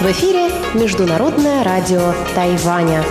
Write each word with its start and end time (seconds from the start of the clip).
В 0.00 0.06
эфире 0.10 0.50
Международное 0.74 1.64
радио 1.64 2.12
Тайваня. 2.34 3.02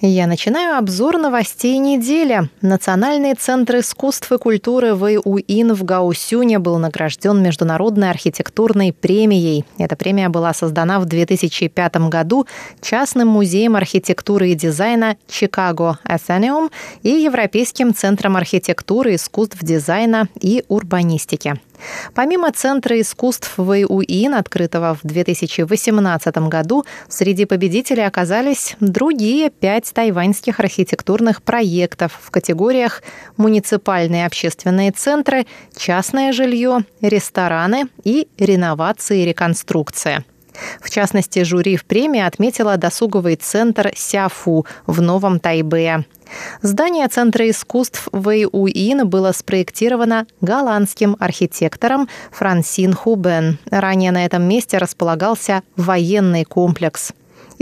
Я 0.04 0.26
начинаю 0.26 0.78
обзор 0.78 1.16
новостей 1.16 1.78
недели. 1.78 2.48
Национальный 2.60 3.34
центр 3.34 3.76
искусств 3.78 4.32
и 4.32 4.36
культуры 4.36 4.96
Вэйуин 4.96 5.74
в 5.74 5.84
Гаусюне 5.84 6.58
был 6.58 6.76
награжден 6.78 7.40
Международной 7.40 8.10
архитектурной 8.10 8.92
премией. 8.92 9.64
Эта 9.78 9.94
премия 9.94 10.28
была 10.28 10.54
создана 10.54 10.98
в 10.98 11.04
2005 11.04 12.08
году 12.08 12.48
частным 12.80 13.28
музеем 13.28 13.76
архитектуры 13.76 14.48
и 14.48 14.54
дизайна 14.56 15.16
Чикаго 15.28 16.00
Athenaeum 16.04 16.72
и 17.04 17.10
Европейским 17.10 17.94
центром 17.94 18.36
архитектуры, 18.36 19.14
искусств, 19.14 19.58
дизайна 19.62 20.26
и 20.40 20.64
урбанистики. 20.66 21.60
Помимо 22.14 22.52
Центра 22.52 23.00
искусств 23.00 23.54
Вэйуин, 23.56 24.34
открытого 24.34 24.96
в 25.02 25.06
2018 25.06 26.36
году, 26.48 26.84
среди 27.08 27.44
победителей 27.44 28.06
оказались 28.06 28.76
другие 28.80 29.50
пять 29.50 29.92
тайваньских 29.92 30.60
архитектурных 30.60 31.42
проектов 31.42 32.18
в 32.22 32.30
категориях 32.30 33.02
«Муниципальные 33.36 34.26
общественные 34.26 34.92
центры», 34.92 35.46
«Частное 35.76 36.32
жилье», 36.32 36.84
«Рестораны» 37.00 37.84
и 38.04 38.28
«Реновация 38.38 39.18
и 39.18 39.24
реконструкция». 39.24 40.24
В 40.80 40.90
частности, 40.90 41.42
жюри 41.44 41.76
в 41.76 41.84
премии 41.84 42.20
отметила 42.20 42.76
досуговый 42.76 43.36
центр 43.36 43.92
Сяфу 43.94 44.66
в 44.86 45.00
Новом 45.00 45.40
Тайбе. 45.40 46.04
Здание 46.62 47.08
Центра 47.08 47.48
искусств 47.48 48.08
Вэйуин 48.12 49.08
было 49.08 49.32
спроектировано 49.32 50.26
голландским 50.40 51.16
архитектором 51.18 52.08
Франсин 52.30 52.94
Хубен. 52.94 53.58
Ранее 53.70 54.12
на 54.12 54.24
этом 54.24 54.42
месте 54.44 54.78
располагался 54.78 55.62
военный 55.76 56.44
комплекс. 56.44 57.12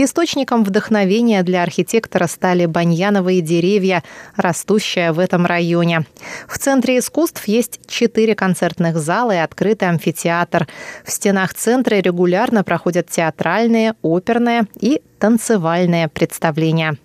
Источником 0.03 0.63
вдохновения 0.63 1.43
для 1.43 1.61
архитектора 1.61 2.25
стали 2.25 2.65
баньяновые 2.65 3.39
деревья, 3.41 4.03
растущие 4.35 5.11
в 5.11 5.19
этом 5.19 5.45
районе. 5.45 6.07
В 6.47 6.57
Центре 6.57 6.97
искусств 6.97 7.47
есть 7.47 7.79
четыре 7.85 8.33
концертных 8.33 8.97
зала 8.97 9.33
и 9.33 9.37
открытый 9.37 9.89
амфитеатр. 9.89 10.67
В 11.05 11.11
стенах 11.11 11.53
центра 11.53 11.97
регулярно 11.97 12.63
проходят 12.63 13.11
театральные, 13.11 13.93
оперные 14.01 14.63
и 14.79 15.03
танцевальные 15.19 16.07
представления. 16.07 16.97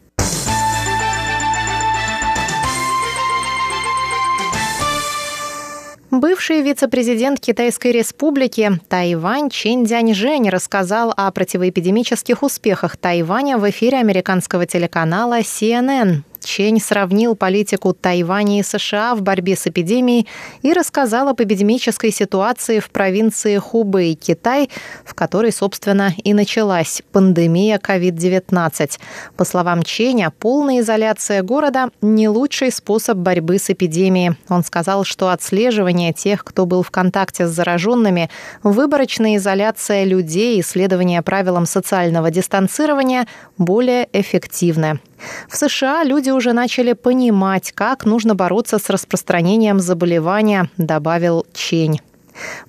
Бывший 6.19 6.63
вице-президент 6.63 7.41
Китайской 7.41 7.93
республики 7.93 8.81
Тайвань 8.89 9.51
Чен 9.51 9.85
Дзяньжэнь 9.85 10.49
рассказал 10.49 11.13
о 11.15 11.31
противоэпидемических 11.31 12.43
успехах 12.43 12.97
Тайваня 12.97 13.59
в 13.59 13.69
эфире 13.69 13.99
американского 13.99 14.65
телеканала 14.65 15.41
CNN. 15.41 16.23
Чень 16.47 16.81
сравнил 16.81 17.35
политику 17.35 17.93
Тайваня 17.93 18.61
и 18.61 18.63
США 18.63 19.17
в 19.17 19.23
борьбе 19.23 19.57
с 19.57 19.67
эпидемией 19.67 20.29
и 20.63 20.73
рассказал 20.73 21.29
об 21.29 21.43
эпидемической 21.43 22.13
ситуации 22.13 22.79
в 22.79 22.89
провинции 22.91 23.59
Хубэй, 23.59 24.15
Китай, 24.15 24.71
в 25.05 25.15
которой, 25.15 25.53
собственно, 25.53 26.15
и 26.23 26.33
началась 26.33 27.03
пандемия 27.11 27.79
COVID-19. 27.79 28.99
По 29.37 29.45
словам 29.45 29.83
Ченя, 29.83 30.31
полная 30.31 30.81
изоляция 30.81 31.43
города– 31.43 31.91
не 32.01 32.29
лучший 32.29 32.71
способ 32.71 33.19
борьбы 33.19 33.59
с 33.59 33.69
эпидемией. 33.69 34.37
Он 34.49 34.63
сказал, 34.63 35.05
что 35.05 35.31
отслеживание 35.31 36.13
тех, 36.13 36.45
кто 36.45 36.65
был 36.65 36.85
в 36.85 36.93
контакте 36.93 37.49
с 37.49 37.51
зараженными, 37.51 38.31
выборочная 38.63 39.37
изоляция 39.37 40.05
людей 40.05 40.61
и 40.61 40.63
следование 40.63 41.23
правилам 41.23 41.67
социального 41.67 42.31
дистанцирования 42.31 43.27
более 43.59 44.09
эффективны. 44.13 45.01
В 45.49 45.57
США 45.57 46.05
люди 46.05 46.31
уже 46.31 46.53
начали 46.53 46.93
понимать, 46.93 47.73
как 47.73 48.05
нужно 48.05 48.35
бороться 48.35 48.79
с 48.79 48.91
распространением 48.91 49.81
заболевания, 49.81 50.71
добавил 50.77 51.47
Чень. 51.53 52.01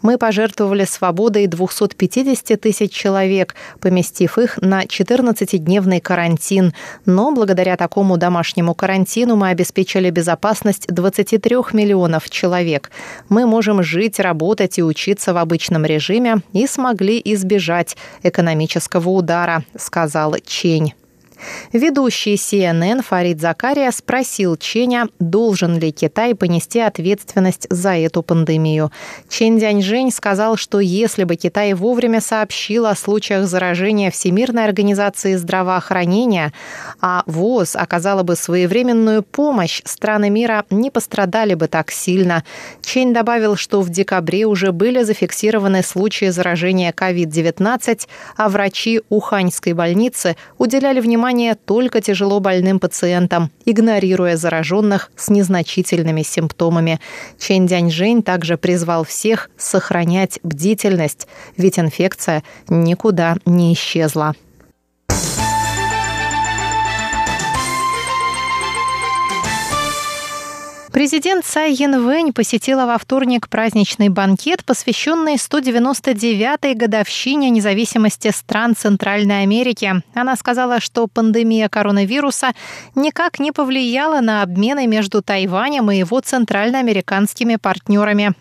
Мы 0.01 0.17
пожертвовали 0.17 0.85
свободой 0.85 1.47
250 1.47 2.59
тысяч 2.59 2.91
человек, 2.91 3.55
поместив 3.79 4.37
их 4.37 4.57
на 4.61 4.83
14-дневный 4.83 5.99
карантин. 5.99 6.73
Но 7.05 7.31
благодаря 7.31 7.75
такому 7.77 8.17
домашнему 8.17 8.73
карантину 8.73 9.35
мы 9.35 9.49
обеспечили 9.49 10.09
безопасность 10.09 10.87
23 10.87 11.55
миллионов 11.73 12.29
человек. 12.29 12.91
Мы 13.29 13.45
можем 13.45 13.83
жить, 13.83 14.19
работать 14.19 14.77
и 14.77 14.83
учиться 14.83 15.33
в 15.33 15.37
обычном 15.37 15.85
режиме 15.85 16.37
и 16.53 16.67
смогли 16.67 17.21
избежать 17.23 17.97
экономического 18.23 19.09
удара, 19.09 19.63
сказал 19.75 20.35
Чень. 20.45 20.93
Ведущий 21.71 22.35
CNN 22.35 23.03
Фарид 23.03 23.39
Закария 23.39 23.91
спросил 23.91 24.55
Ченя, 24.57 25.07
должен 25.19 25.77
ли 25.77 25.91
Китай 25.91 26.33
понести 26.35 26.79
ответственность 26.79 27.67
за 27.69 27.97
эту 27.97 28.23
пандемию. 28.23 28.91
Чен 29.29 29.57
Дяньжэнь 29.57 30.11
сказал, 30.11 30.57
что 30.57 30.79
если 30.79 31.23
бы 31.23 31.35
Китай 31.35 31.73
вовремя 31.73 32.21
сообщил 32.21 32.85
о 32.85 32.95
случаях 32.95 33.47
заражения 33.47 34.11
Всемирной 34.11 34.65
организации 34.65 35.35
здравоохранения, 35.35 36.53
а 37.01 37.23
ВОЗ 37.25 37.75
оказала 37.75 38.23
бы 38.23 38.35
своевременную 38.35 39.23
помощь, 39.23 39.81
страны 39.85 40.29
мира 40.29 40.65
не 40.69 40.89
пострадали 40.89 41.53
бы 41.53 41.67
так 41.67 41.91
сильно. 41.91 42.43
Чень 42.81 43.13
добавил, 43.13 43.55
что 43.55 43.81
в 43.81 43.89
декабре 43.89 44.45
уже 44.45 44.71
были 44.71 45.03
зафиксированы 45.03 45.83
случаи 45.83 46.29
заражения 46.29 46.91
COVID-19, 46.91 48.07
а 48.37 48.49
врачи 48.49 49.01
Уханьской 49.09 49.73
больницы 49.73 50.35
уделяли 50.57 50.99
внимание 50.99 51.26
внимание 51.27 51.55
только 51.55 51.99
тяжело 51.99 52.39
больным 52.39 52.79
пациентам, 52.79 53.51
игнорируя 53.65 54.37
зараженных 54.37 55.11
с 55.17 55.29
незначительными 55.29 56.21
симптомами. 56.21 57.01
Чен 57.37 57.67
Дяньжэнь 57.67 58.23
также 58.23 58.55
призвал 58.55 59.03
всех 59.03 59.49
сохранять 59.57 60.39
бдительность, 60.43 61.27
ведь 61.57 61.79
инфекция 61.79 62.43
никуда 62.69 63.35
не 63.45 63.73
исчезла. 63.73 64.35
Президент 70.97 71.45
Цай 71.45 71.73
Янвэнь 71.73 72.33
посетила 72.33 72.87
во 72.87 72.97
вторник 72.97 73.49
праздничный 73.49 74.09
банкет, 74.09 74.65
посвященный 74.65 75.35
199-й 75.35 76.73
годовщине 76.73 77.51
независимости 77.51 78.31
стран 78.31 78.75
Центральной 78.75 79.43
Америки. 79.43 80.01
Она 80.15 80.35
сказала, 80.35 80.79
что 80.79 81.05
пандемия 81.05 81.69
коронавируса 81.69 82.53
никак 82.95 83.39
не 83.39 83.51
повлияла 83.51 84.21
на 84.21 84.41
обмены 84.41 84.87
между 84.87 85.21
Тайванем 85.21 85.91
и 85.91 85.97
его 85.97 86.19
центральноамериканскими 86.19 87.57
партнерами. 87.57 88.33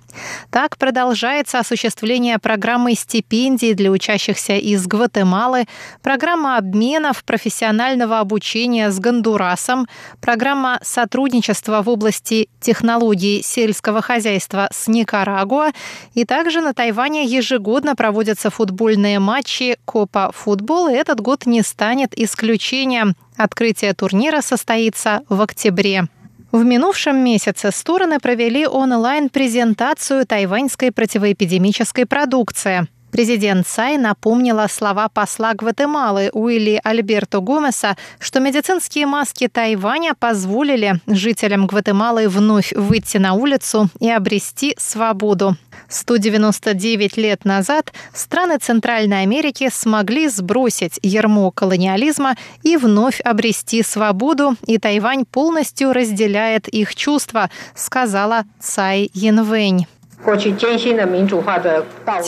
Так 0.50 0.79
продолжается 0.79 1.59
осуществление 1.59 2.38
программы 2.38 2.94
стипендий 2.94 3.75
для 3.75 3.91
учащихся 3.91 4.55
из 4.55 4.87
Гватемалы, 4.87 5.67
программа 6.00 6.56
обменов 6.56 7.23
профессионального 7.23 8.19
обучения 8.20 8.91
с 8.91 8.99
Гондурасом, 8.99 9.87
программа 10.23 10.79
сотрудничества 10.82 11.82
в 11.82 11.91
области 11.91 12.46
технологий 12.61 13.43
сельского 13.43 14.03
хозяйства 14.03 14.69
с 14.73 14.89
Никарагуа, 14.89 15.73
и 16.15 16.25
также 16.25 16.61
на 16.61 16.75
Тайване 16.75 17.25
ежегодно 17.25 17.95
проводятся 17.95 18.51
футбольные 18.51 19.19
матчи 19.19 19.77
Копа 19.85 20.33
Футбол, 20.35 20.89
и 20.89 20.95
этот 20.95 21.21
год 21.21 21.47
не 21.47 21.63
станет 21.63 22.19
исключением. 22.19 23.15
Открытие 23.37 23.95
турнира 23.95 24.41
состоится 24.41 25.23
в 25.29 25.41
октябре. 25.41 26.09
В 26.53 26.65
минувшем 26.65 27.19
месяце 27.19 27.71
стороны 27.71 28.19
провели 28.19 28.67
онлайн-презентацию 28.67 30.27
тайваньской 30.27 30.91
противоэпидемической 30.91 32.07
продукции. 32.07 32.89
Президент 33.17 33.67
Цай 33.67 33.97
напомнила 33.97 34.67
слова 34.69 35.09
посла 35.09 35.55
Гватемалы 35.55 36.29
Уилли 36.35 36.79
Альберто 36.85 37.41
Гомеса, 37.41 37.97
что 38.19 38.41
медицинские 38.41 39.07
маски 39.07 39.49
Тайваня 39.49 40.13
позволили 40.15 41.01
жителям 41.07 41.67
Гватемалы 41.67 42.29
вновь 42.29 42.75
выйти 42.75 43.17
на 43.17 43.33
улицу 43.33 43.89
и 44.01 44.11
обрести 44.11 44.75
свободу. 44.79 45.57
199 45.89 47.17
лет 47.17 47.47
назад 47.47 47.91
страны 48.13 48.59
Центральной 48.59 49.23
Америки 49.23 49.71
смогли 49.73 50.29
сбросить 50.29 51.01
ярмо 51.03 51.51
колониализма 51.53 52.37
и 52.65 52.77
вновь 52.77 53.23
обрести 53.23 53.83
свободу, 53.83 54.57
и 54.67 54.77
Тайвань 54.77 55.25
полностью 55.25 55.95
разделяет 55.95 56.69
их 56.69 56.95
чувства, 56.95 57.49
сказала 57.75 58.45
Цай 58.61 59.11
Янвэнь. 59.15 59.87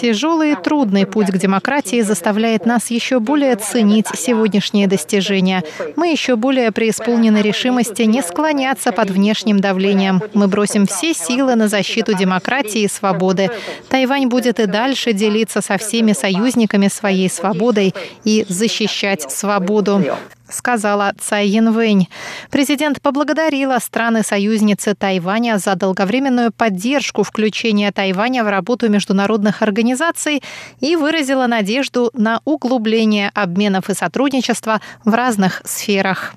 Тяжелый 0.01 0.53
и 0.53 0.55
трудный 0.55 1.07
путь 1.07 1.29
к 1.29 1.37
демократии 1.37 2.01
заставляет 2.03 2.67
нас 2.67 2.91
еще 2.91 3.19
более 3.19 3.57
ценить 3.57 4.07
сегодняшние 4.15 4.87
достижения. 4.87 5.65
Мы 5.97 6.09
еще 6.09 6.37
более 6.37 6.71
преисполнены 6.71 7.39
решимости 7.39 8.03
не 8.03 8.23
склоняться 8.23 8.93
под 8.93 9.11
внешним 9.11 9.61
давлением. 9.61 10.23
Мы 10.35 10.49
бросим 10.49 10.87
все 10.87 11.15
силы 11.15 11.55
на 11.55 11.69
защиту 11.69 12.15
демократии 12.15 12.83
и 12.83 12.89
свободы. 12.89 13.51
Тайвань 13.89 14.29
будет 14.29 14.61
и 14.61 14.67
дальше 14.67 15.13
делиться 15.13 15.61
со 15.61 15.79
всеми 15.79 16.13
союзниками 16.13 16.89
своей 16.89 17.31
свободой 17.31 17.95
и 18.25 18.45
защищать 18.49 19.31
свободу 19.31 20.05
сказала 20.51 21.15
Цай 21.19 21.49
Янвэнь. 21.49 22.09
Президент 22.51 23.01
поблагодарила 23.03 23.79
страны-союзницы 23.79 24.95
Тайваня 24.95 25.59
за 25.59 25.75
долговременную 25.75 26.53
поддержку 26.53 27.23
включения 27.23 27.93
Тайваня 27.93 28.45
в 28.45 28.49
работу 28.49 28.89
международных 28.89 29.63
организаций 29.63 30.43
и 30.81 30.97
выразила 30.97 31.47
надежду 31.47 32.11
на 32.15 32.41
углубление 32.45 33.31
обменов 33.35 33.91
и 33.91 33.95
сотрудничества 33.95 34.81
в 35.05 35.15
разных 35.15 35.63
сферах. 35.65 36.35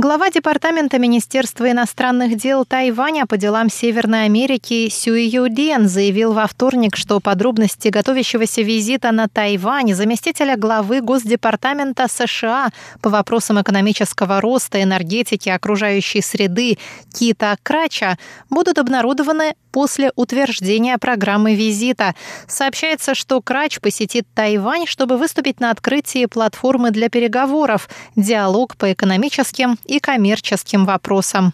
Глава 0.00 0.30
Департамента 0.30 0.98
Министерства 0.98 1.70
иностранных 1.70 2.34
дел 2.34 2.64
Тайваня 2.64 3.26
по 3.26 3.36
делам 3.36 3.68
Северной 3.68 4.24
Америки 4.24 4.88
Сюй 4.88 5.24
Юден 5.24 5.88
заявил 5.88 6.32
во 6.32 6.46
вторник, 6.46 6.96
что 6.96 7.20
подробности 7.20 7.88
готовящегося 7.88 8.62
визита 8.62 9.12
на 9.12 9.28
Тайвань 9.28 9.92
заместителя 9.92 10.56
главы 10.56 11.02
Госдепартамента 11.02 12.08
США 12.08 12.70
по 13.02 13.10
вопросам 13.10 13.60
экономического 13.60 14.40
роста, 14.40 14.82
энергетики, 14.82 15.50
окружающей 15.50 16.22
среды 16.22 16.78
Кита 17.12 17.54
Крача 17.62 18.16
будут 18.48 18.78
обнародованы 18.78 19.54
после 19.70 20.12
утверждения 20.16 20.98
программы 20.98 21.54
визита. 21.54 22.14
Сообщается, 22.46 23.14
что 23.14 23.40
Крач 23.40 23.80
посетит 23.80 24.26
Тайвань, 24.34 24.86
чтобы 24.86 25.16
выступить 25.16 25.60
на 25.60 25.70
открытии 25.70 26.26
платформы 26.26 26.90
для 26.90 27.08
переговоров 27.08 27.88
«Диалог 28.16 28.76
по 28.76 28.92
экономическим 28.92 29.78
и 29.84 30.00
коммерческим 30.00 30.84
вопросам. 30.84 31.52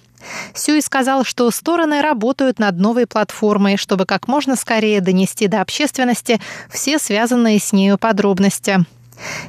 Сюй 0.55 0.83
сказал, 0.83 1.25
что 1.25 1.51
стороны 1.51 2.01
работают 2.01 2.59
над 2.59 2.79
новой 2.79 3.07
платформой, 3.07 3.77
чтобы 3.77 4.07
как 4.07 4.29
можно 4.29 4.57
скорее 4.57 5.01
донести 5.01 5.47
до 5.47 5.61
общественности 5.61 6.41
все 6.71 6.99
связанные 6.99 7.59
с 7.59 7.73
нею 7.73 7.99
подробности. 7.99 8.85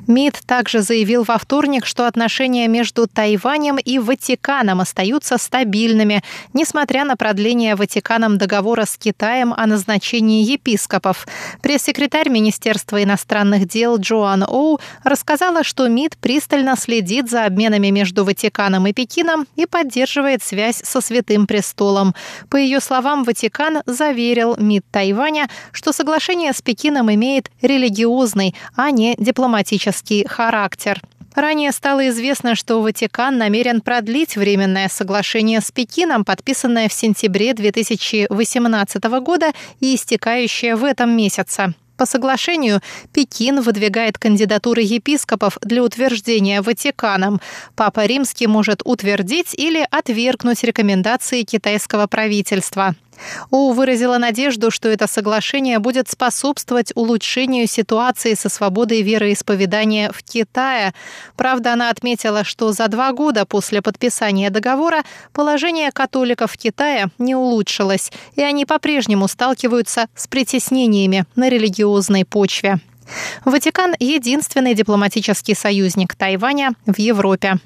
МИД 0.08 0.42
также 0.46 0.82
заявил 0.82 1.24
во 1.24 1.38
вторник, 1.38 1.86
что 1.86 2.08
отношения 2.08 2.68
между 2.68 3.08
Тайванем 3.08 3.78
и 3.78 4.00
Ватиканом 4.00 4.82
остаются 4.82 5.38
стабильными, 5.38 6.24
несмотря 6.54 7.04
на 7.06 7.16
продление 7.16 7.76
Ватиканом 7.76 8.38
договора 8.38 8.86
с 8.86 8.98
Китаем 8.98 9.54
о 9.54 9.66
назначении 9.66 10.44
епископов. 10.44 11.28
Пресс-секретарь 11.62 12.30
Министерства 12.30 13.04
иностранных 13.04 13.68
дел 13.68 13.98
Джоан 13.98 14.44
Оу 14.44 14.80
рассказала, 15.04 15.64
что 15.64 15.88
МИД 15.88 16.18
пристально 16.18 16.76
следит 16.78 17.30
за 17.30 17.46
обменами 17.46 17.88
между 17.88 18.24
Ватиканом 18.24 18.88
и 18.88 18.94
Пекином 18.94 19.48
и 19.56 19.66
поддерживает 19.66 20.44
связь 20.44 20.82
со 20.84 21.02
Святым 21.02 21.48
Престолом. 21.48 22.16
По 22.50 22.56
ее 22.56 22.80
словам, 22.80 23.24
Ватикан 23.24 23.84
заверил 23.86 24.56
МИД 24.58 24.86
Тайваня, 24.92 25.50
что 25.72 25.92
соглашение 25.92 26.54
с 26.54 26.62
Пекином 26.62 27.14
имеет 27.14 27.52
религиозный, 27.62 28.56
а 28.76 28.92
не 28.92 29.16
дипломатический 29.18 29.57
дипломатический 29.58 30.26
характер. 30.28 31.02
Ранее 31.36 31.72
стало 31.72 32.10
известно, 32.10 32.56
что 32.56 32.82
Ватикан 32.82 33.38
намерен 33.38 33.82
продлить 33.82 34.38
временное 34.38 34.90
соглашение 34.90 35.62
с 35.62 35.72
Пекином, 35.72 36.26
подписанное 36.26 36.90
в 36.90 36.94
сентябре 36.94 37.54
2018 37.54 39.04
года 39.22 39.52
и 39.80 39.96
истекающее 39.96 40.76
в 40.76 40.84
этом 40.84 41.16
месяце. 41.16 41.74
По 41.96 42.06
соглашению 42.06 42.82
Пекин 43.14 43.62
выдвигает 43.62 44.20
кандидатуры 44.20 44.82
епископов 44.84 45.58
для 45.62 45.84
утверждения 45.84 46.62
Ватиканом. 46.62 47.42
Папа 47.76 48.06
Римский 48.06 48.46
может 48.48 48.82
утвердить 48.86 49.56
или 49.56 49.88
отвергнуть 49.90 50.64
рекомендации 50.64 51.42
китайского 51.42 52.06
правительства. 52.06 52.96
У 53.52 53.72
выразила 53.74 54.18
надежду, 54.18 54.72
что 54.72 54.90
это 54.90 55.08
соглашение 55.08 55.80
будет 55.80 56.10
способствовать 56.10 56.92
улучшению 56.96 57.68
ситуации 57.68 58.34
со 58.34 58.50
свободой 58.50 59.02
вероисповедания 59.02 60.12
в 60.12 60.24
Китае. 60.24 60.94
Правда, 61.36 61.74
она 61.74 61.90
отметила, 61.90 62.44
что 62.44 62.72
за 62.72 62.88
два 62.88 63.12
года 63.14 63.46
после 63.46 63.82
подписания 63.82 64.50
договора 64.50 65.04
положение 65.34 65.92
католиков 65.92 66.52
в 66.52 66.58
Китае 66.58 67.08
не 67.18 67.36
улучшилось, 67.36 68.12
и 68.36 68.42
они 68.42 68.66
по-прежнему 68.66 69.28
сталкиваются 69.28 70.08
с 70.16 70.28
притеснениями 70.28 71.26
на 71.36 71.50
религиозной 71.50 72.26
почве. 72.26 72.80
Ватикан– 73.46 73.96
единственный 74.00 74.74
дипломатический 74.74 75.56
союзник 75.56 76.16
Тайваня 76.16 76.72
в 76.86 77.00
Европе. 77.00 77.60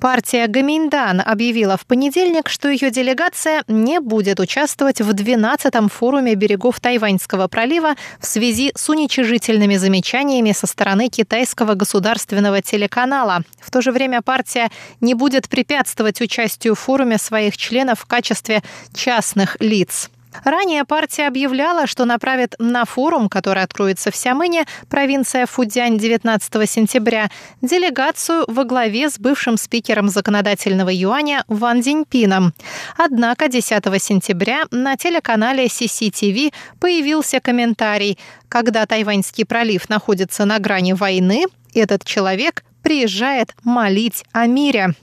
Партия 0.00 0.46
Гаминдан 0.46 1.22
объявила 1.24 1.76
в 1.76 1.86
понедельник, 1.86 2.48
что 2.48 2.68
ее 2.68 2.90
делегация 2.90 3.64
не 3.66 3.98
будет 3.98 4.40
участвовать 4.40 5.00
в 5.00 5.10
12-м 5.10 5.88
форуме 5.88 6.34
берегов 6.34 6.80
Тайваньского 6.80 7.48
пролива 7.48 7.94
в 8.20 8.26
связи 8.26 8.72
с 8.74 8.88
уничижительными 8.90 9.76
замечаниями 9.76 10.52
со 10.52 10.66
стороны 10.66 11.08
китайского 11.08 11.74
государственного 11.74 12.60
телеканала. 12.60 13.42
В 13.58 13.70
то 13.70 13.80
же 13.80 13.90
время 13.90 14.20
партия 14.20 14.70
не 15.00 15.14
будет 15.14 15.48
препятствовать 15.48 16.20
участию 16.20 16.74
в 16.74 16.80
форуме 16.80 17.16
своих 17.16 17.56
членов 17.56 18.00
в 18.00 18.06
качестве 18.06 18.62
частных 18.94 19.56
лиц. 19.60 20.10
Ранее 20.44 20.84
партия 20.84 21.26
объявляла, 21.26 21.86
что 21.86 22.04
направит 22.04 22.54
на 22.58 22.84
форум, 22.84 23.28
который 23.28 23.62
откроется 23.62 24.10
в 24.10 24.16
Сямыне, 24.16 24.66
провинция 24.88 25.46
Фудзянь 25.46 25.98
19 25.98 26.70
сентября, 26.70 27.30
делегацию 27.62 28.44
во 28.48 28.64
главе 28.64 29.10
с 29.10 29.18
бывшим 29.18 29.56
спикером 29.56 30.08
законодательного 30.08 30.90
юаня 30.92 31.44
Ван 31.48 31.80
Диньпином. 31.80 32.52
Однако 32.96 33.48
10 33.48 33.84
сентября 34.02 34.64
на 34.70 34.96
телеканале 34.96 35.66
CCTV 35.66 36.52
появился 36.80 37.40
комментарий. 37.40 38.18
Когда 38.48 38.86
Тайваньский 38.86 39.44
пролив 39.44 39.88
находится 39.88 40.44
на 40.44 40.58
грани 40.58 40.92
войны, 40.92 41.44
этот 41.74 42.04
человек 42.04 42.64
приезжает 42.82 43.54
молить 43.64 44.24
о 44.32 44.46
мире. 44.46 44.94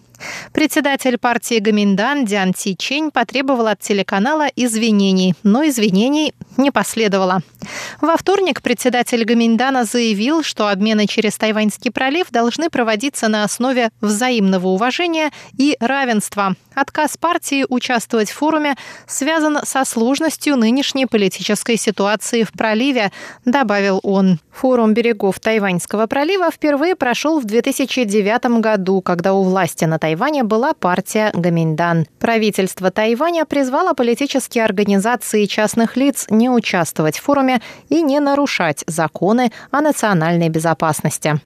Председатель 0.54 1.18
партии 1.18 1.60
Гаминдан 1.60 2.26
Диан 2.26 2.54
Ти 2.54 2.76
Чень 2.76 3.12
потребовал 3.12 3.68
от 3.68 3.80
телеканала 3.80 4.48
извинений, 4.56 5.36
но 5.44 5.68
извинений 5.68 6.34
не 6.58 6.72
последовало. 6.72 7.42
Во 8.02 8.18
вторник 8.18 8.62
председатель 8.62 9.24
Гаминдана 9.26 9.86
заявил, 9.86 10.44
что 10.44 10.68
обмены 10.68 11.08
через 11.08 11.38
Тайваньский 11.38 11.92
пролив 11.92 12.30
должны 12.32 12.70
проводиться 12.70 13.28
на 13.28 13.44
основе 13.44 13.90
взаимного 14.02 14.68
уважения 14.68 15.32
и 15.58 15.76
равенства. 15.80 16.56
Отказ 16.76 17.18
партии 17.18 17.66
участвовать 17.68 18.30
в 18.30 18.36
форуме 18.36 18.76
связан 19.08 19.60
со 19.64 19.86
сложностью 19.86 20.56
нынешней 20.56 21.06
политической 21.06 21.78
ситуации 21.78 22.44
в 22.44 22.52
проливе, 22.52 23.12
добавил 23.46 24.00
он. 24.04 24.40
Форум 24.52 24.94
берегов 24.94 25.40
Тайваньского 25.40 26.08
пролива 26.08 26.52
впервые 26.52 26.96
прошел 26.96 27.40
в 27.40 27.46
2009 27.46 28.60
году, 28.60 29.02
когда 29.02 29.34
у 29.34 29.44
власти 29.44 29.86
на 29.86 30.00
Тайване 30.00 30.13
была 30.44 30.74
партия 30.74 31.32
Гаминдан. 31.34 32.06
Правительство 32.20 32.92
Тайваня 32.92 33.46
призвало 33.46 33.94
политические 33.94 34.66
организации 34.66 35.46
частных 35.46 35.96
лиц 35.98 36.26
не 36.30 36.50
участвовать 36.50 37.18
в 37.18 37.24
форуме 37.24 37.62
и 37.90 38.02
не 38.02 38.20
нарушать 38.20 38.84
законы 38.88 39.52
о 39.72 39.82
национальной 39.82 40.50
безопасности. 40.50 41.42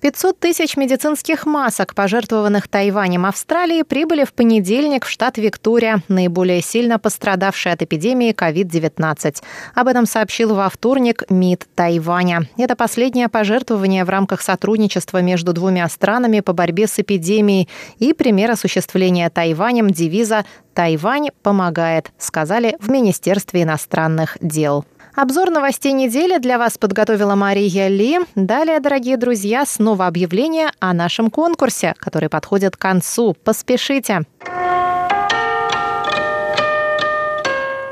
500 0.00 0.38
тысяч 0.38 0.76
медицинских 0.76 1.44
масок, 1.44 1.94
пожертвованных 1.94 2.68
Тайванем 2.68 3.26
Австралии, 3.26 3.82
прибыли 3.82 4.24
в 4.24 4.32
понедельник 4.32 5.04
в 5.04 5.10
штат 5.10 5.38
Виктория, 5.38 6.02
наиболее 6.06 6.62
сильно 6.62 7.00
пострадавший 7.00 7.72
от 7.72 7.82
эпидемии 7.82 8.32
COVID-19. 8.32 9.42
Об 9.74 9.88
этом 9.88 10.06
сообщил 10.06 10.54
во 10.54 10.68
вторник 10.68 11.24
МИД 11.28 11.66
Тайваня. 11.74 12.48
Это 12.56 12.76
последнее 12.76 13.28
пожертвование 13.28 14.04
в 14.04 14.10
рамках 14.10 14.40
сотрудничества 14.40 15.20
между 15.20 15.52
двумя 15.52 15.88
странами 15.88 16.40
по 16.40 16.52
борьбе 16.52 16.86
с 16.86 17.00
эпидемией 17.00 17.68
и 17.98 18.12
пример 18.12 18.52
осуществления 18.52 19.28
Тайванем 19.30 19.90
девиза 19.90 20.44
«Тайвань 20.74 21.30
помогает», 21.42 22.12
сказали 22.18 22.76
в 22.78 22.88
Министерстве 22.88 23.64
иностранных 23.64 24.36
дел. 24.40 24.84
Обзор 25.20 25.50
новостей 25.50 25.90
недели 25.94 26.38
для 26.38 26.58
вас 26.58 26.78
подготовила 26.78 27.34
Мария 27.34 27.88
Ли. 27.88 28.20
Далее, 28.36 28.78
дорогие 28.78 29.16
друзья, 29.16 29.66
снова 29.66 30.06
объявление 30.06 30.68
о 30.78 30.94
нашем 30.94 31.28
конкурсе, 31.28 31.94
который 31.98 32.28
подходит 32.28 32.76
к 32.76 32.80
концу. 32.80 33.34
Поспешите. 33.42 34.22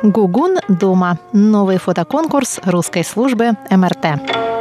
Гугун 0.04 0.58
дома. 0.68 1.18
Новый 1.32 1.78
фотоконкурс 1.78 2.60
русской 2.64 3.02
службы 3.02 3.56
МРТ. 3.72 4.55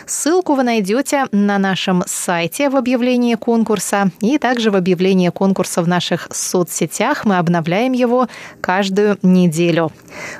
Ссылку 0.06 0.56
вы 0.56 0.64
найдете 0.64 1.26
на 1.32 1.58
нашем 1.58 2.04
сайте 2.06 2.70
в 2.70 2.76
объявлении 2.76 3.36
конкурса 3.36 4.12
и 4.22 4.38
также 4.38 4.72
в 4.72 4.76
объявлении 4.76 5.30
конкурса 5.30 5.82
в 5.82 5.88
наших 5.88 6.28
соцсетях. 6.32 7.26
Мы 7.26 7.38
обновляем 7.38 7.94
его 7.94 8.28
каждую 8.60 9.18
неделю. 9.22 9.92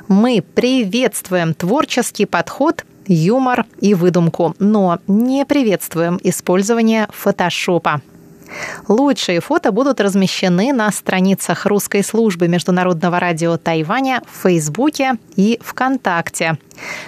Мы 0.08 0.42
приветствуем 0.54 1.54
творческий 1.54 2.26
подход 2.26 2.84
юмор 3.06 3.66
и 3.80 3.94
выдумку, 3.94 4.54
но 4.58 4.98
не 5.06 5.44
приветствуем 5.44 6.20
использование 6.22 7.08
фотошопа. 7.10 8.00
Лучшие 8.88 9.40
фото 9.40 9.72
будут 9.72 10.00
размещены 10.00 10.72
на 10.72 10.90
страницах 10.90 11.66
русской 11.66 12.02
службы 12.02 12.48
Международного 12.48 13.20
радио 13.20 13.56
Тайваня 13.56 14.22
в 14.26 14.42
Фейсбуке 14.42 15.12
и 15.36 15.58
ВКонтакте. 15.62 16.58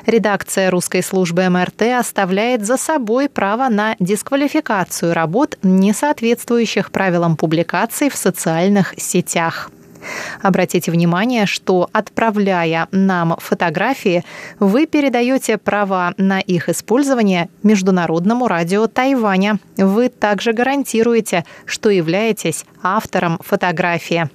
Редакция 0.06 0.70
русской 0.70 1.02
службы 1.02 1.48
МРТ 1.48 1.82
оставляет 1.98 2.64
за 2.64 2.76
собой 2.76 3.28
право 3.28 3.68
на 3.68 3.96
дисквалификацию 3.98 5.14
работ, 5.14 5.58
не 5.62 5.92
соответствующих 5.92 6.90
правилам 6.90 7.36
публикаций 7.36 8.10
в 8.10 8.16
социальных 8.16 8.94
сетях. 8.96 9.70
Обратите 10.42 10.90
внимание, 10.90 11.46
что 11.46 11.88
отправляя 11.92 12.88
нам 12.90 13.36
фотографии, 13.38 14.24
вы 14.58 14.86
передаете 14.86 15.58
права 15.58 16.14
на 16.16 16.40
их 16.40 16.68
использование 16.68 17.48
Международному 17.62 18.48
радио 18.48 18.86
Тайваня. 18.86 19.58
Вы 19.76 20.08
также 20.08 20.52
гарантируете, 20.52 21.44
что 21.66 21.90
являетесь 21.90 22.64
автором 22.82 23.38
фотографии. 23.42 24.28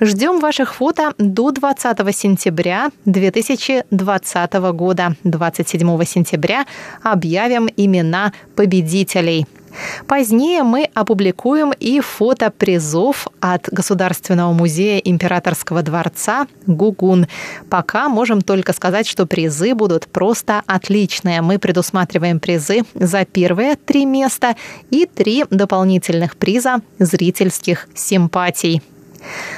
Ждем 0.00 0.40
ваших 0.40 0.74
фото 0.74 1.14
до 1.18 1.50
20 1.50 2.16
сентября 2.16 2.90
2020 3.04 4.52
года. 4.72 5.16
27 5.24 6.04
сентября 6.04 6.66
объявим 7.02 7.68
имена 7.76 8.32
победителей. 8.56 9.46
Позднее 10.06 10.62
мы 10.62 10.88
опубликуем 10.94 11.72
и 11.78 12.00
фото 12.00 12.50
призов 12.50 13.28
от 13.40 13.68
Государственного 13.68 14.52
музея 14.52 14.98
Императорского 14.98 15.82
дворца 15.82 16.46
Гугун. 16.66 17.26
Пока 17.70 18.08
можем 18.08 18.42
только 18.42 18.72
сказать, 18.72 19.06
что 19.06 19.26
призы 19.26 19.74
будут 19.74 20.06
просто 20.06 20.62
отличные. 20.66 21.42
Мы 21.42 21.58
предусматриваем 21.58 22.40
призы 22.40 22.82
за 22.94 23.24
первые 23.24 23.76
три 23.76 24.04
места 24.04 24.56
и 24.90 25.06
три 25.06 25.44
дополнительных 25.50 26.36
приза 26.36 26.80
зрительских 26.98 27.88
симпатий. 27.94 28.82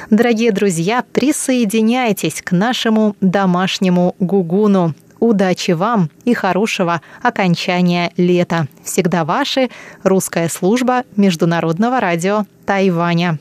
Дорогие 0.09 0.51
друзья, 0.51 1.03
присоединяйтесь 1.11 2.41
к 2.41 2.51
нашему 2.51 3.15
домашнему 3.19 4.15
гугуну. 4.19 4.93
Удачи 5.19 5.71
вам 5.71 6.09
и 6.25 6.33
хорошего 6.33 7.01
окончания 7.21 8.11
лета. 8.17 8.67
Всегда 8.83 9.25
ваши 9.25 9.69
русская 10.03 10.49
служба 10.49 11.03
Международного 11.15 11.99
радио 11.99 12.45
Тайваня. 12.65 13.39